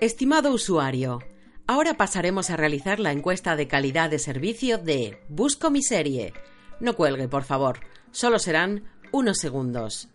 Estimado 0.00 0.50
usuario, 0.50 1.18
ahora 1.66 1.92
pasaremos 1.92 2.48
a 2.48 2.56
realizar 2.56 2.98
la 3.00 3.12
encuesta 3.12 3.54
de 3.54 3.68
calidad 3.68 4.08
de 4.08 4.18
servicio 4.18 4.78
de 4.78 5.20
Busco 5.28 5.70
mi 5.70 5.82
serie. 5.82 6.32
No 6.80 6.96
cuelgue, 6.96 7.28
por 7.28 7.44
favor. 7.44 7.80
Solo 8.10 8.38
serán 8.38 8.84
unos 9.12 9.36
segundos. 9.36 10.08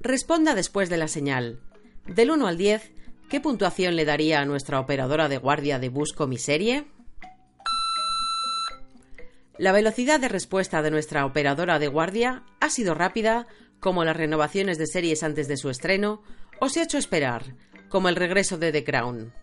Responda 0.00 0.54
después 0.54 0.88
de 0.88 0.96
la 0.96 1.08
señal. 1.08 1.60
Del 2.06 2.30
1 2.30 2.46
al 2.46 2.56
10, 2.56 2.90
¿qué 3.28 3.38
puntuación 3.38 3.96
le 3.96 4.06
daría 4.06 4.40
a 4.40 4.46
nuestra 4.46 4.80
operadora 4.80 5.28
de 5.28 5.36
guardia 5.36 5.78
de 5.78 5.90
Busco 5.90 6.26
mi 6.26 6.38
serie? 6.38 6.86
La 9.58 9.72
velocidad 9.72 10.20
de 10.20 10.28
respuesta 10.28 10.80
de 10.80 10.90
nuestra 10.90 11.26
operadora 11.26 11.78
de 11.78 11.88
guardia 11.88 12.44
ha 12.60 12.70
sido 12.70 12.94
rápida, 12.94 13.46
como 13.78 14.06
las 14.06 14.16
renovaciones 14.16 14.78
de 14.78 14.86
series 14.86 15.22
antes 15.22 15.48
de 15.48 15.58
su 15.58 15.68
estreno, 15.68 16.22
o 16.60 16.70
se 16.70 16.80
ha 16.80 16.84
hecho 16.84 16.96
esperar, 16.96 17.56
como 17.92 18.08
el 18.08 18.16
regreso 18.16 18.56
de 18.56 18.72
The 18.72 18.84
Crown. 18.84 19.34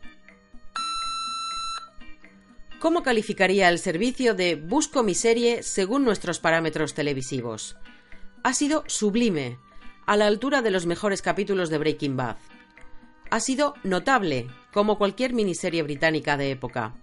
¿Cómo 2.80 3.04
calificaría 3.04 3.70
el 3.70 3.78
servicio 3.78 4.34
de 4.34 4.56
Busco 4.56 5.04
mi 5.04 5.14
serie 5.14 5.62
según 5.62 6.04
nuestros 6.04 6.40
parámetros 6.40 6.96
televisivos? 6.96 7.78
Ha 8.42 8.54
sido 8.54 8.84
sublime, 8.88 9.60
a 10.08 10.18
la 10.18 10.26
altura 10.26 10.64
de 10.64 10.72
los 10.72 10.88
mejores 10.88 11.22
capítulos 11.22 11.70
de 11.70 11.78
Breaking 11.78 12.18
Bad. 12.18 12.38
Ha 13.30 13.40
sido 13.40 13.76
notable, 13.84 14.48
como 14.74 14.98
cualquier 14.98 15.34
miniserie 15.34 15.84
británica 15.84 16.36
de 16.36 16.50
época. 16.50 16.96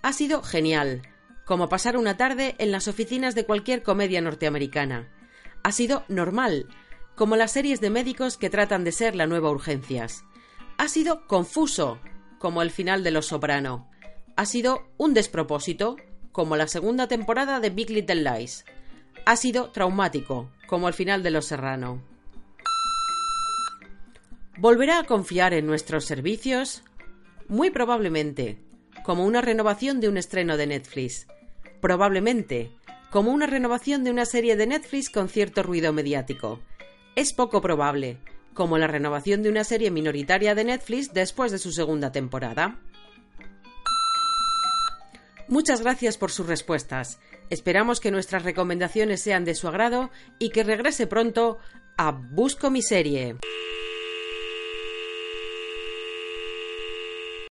Ha 0.00 0.14
sido 0.14 0.42
genial, 0.42 1.02
como 1.44 1.68
pasar 1.68 1.98
una 1.98 2.16
tarde 2.16 2.54
en 2.56 2.72
las 2.72 2.88
oficinas 2.88 3.34
de 3.34 3.44
cualquier 3.44 3.82
comedia 3.82 4.22
norteamericana. 4.22 5.10
Ha 5.62 5.72
sido 5.72 6.04
normal, 6.08 6.66
como 7.14 7.36
las 7.36 7.52
series 7.52 7.82
de 7.82 7.90
médicos 7.90 8.38
que 8.38 8.48
tratan 8.48 8.84
de 8.84 8.92
ser 8.92 9.16
la 9.16 9.26
nueva 9.26 9.50
urgencias. 9.50 10.24
Ha 10.78 10.88
sido 10.88 11.26
confuso, 11.26 11.98
como 12.38 12.62
el 12.62 12.70
final 12.70 13.04
de 13.04 13.10
Los 13.10 13.26
Soprano. 13.26 13.90
Ha 14.36 14.46
sido 14.46 14.88
un 14.96 15.12
despropósito, 15.12 15.96
como 16.32 16.56
la 16.56 16.68
segunda 16.68 17.08
temporada 17.08 17.60
de 17.60 17.70
Big 17.70 17.90
Little 17.90 18.22
Lies. 18.22 18.64
Ha 19.26 19.36
sido 19.36 19.70
traumático, 19.70 20.50
como 20.66 20.88
el 20.88 20.94
final 20.94 21.22
de 21.22 21.30
Los 21.32 21.46
Serrano. 21.46 22.02
¿Volverá 24.56 25.00
a 25.00 25.04
confiar 25.04 25.52
en 25.52 25.66
nuestros 25.66 26.06
servicios? 26.06 26.82
Muy 27.48 27.70
probablemente, 27.70 28.58
como 29.04 29.26
una 29.26 29.40
renovación 29.40 30.00
de 30.00 30.08
un 30.08 30.16
estreno 30.16 30.56
de 30.56 30.68
Netflix 30.68 31.26
probablemente, 31.80 32.70
como 33.10 33.32
una 33.32 33.46
renovación 33.46 34.04
de 34.04 34.10
una 34.10 34.26
serie 34.26 34.56
de 34.56 34.66
Netflix 34.66 35.10
con 35.10 35.28
cierto 35.28 35.62
ruido 35.62 35.92
mediático. 35.92 36.60
Es 37.16 37.32
poco 37.32 37.60
probable, 37.60 38.18
como 38.58 38.76
la 38.76 38.88
renovación 38.88 39.44
de 39.44 39.50
una 39.50 39.62
serie 39.62 39.92
minoritaria 39.92 40.56
de 40.56 40.64
Netflix 40.64 41.12
después 41.12 41.52
de 41.52 41.58
su 41.58 41.70
segunda 41.70 42.10
temporada. 42.10 42.80
Muchas 45.46 45.80
gracias 45.80 46.18
por 46.18 46.32
sus 46.32 46.48
respuestas. 46.48 47.20
Esperamos 47.50 48.00
que 48.00 48.10
nuestras 48.10 48.42
recomendaciones 48.42 49.22
sean 49.22 49.44
de 49.44 49.54
su 49.54 49.68
agrado 49.68 50.10
y 50.40 50.50
que 50.50 50.64
regrese 50.64 51.06
pronto 51.06 51.58
a 51.96 52.10
Busco 52.10 52.68
mi 52.68 52.82
serie. 52.82 53.36